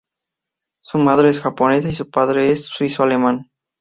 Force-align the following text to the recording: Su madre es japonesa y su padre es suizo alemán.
Su 0.81 0.97
madre 0.97 1.29
es 1.29 1.41
japonesa 1.41 1.87
y 1.87 1.93
su 1.93 2.09
padre 2.09 2.49
es 2.49 2.65
suizo 2.65 3.03
alemán. 3.03 3.49